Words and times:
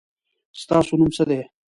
ستاسو 0.61 0.93
نوم 0.99 1.09
څه 1.15 1.23
دی؟ 1.29 1.39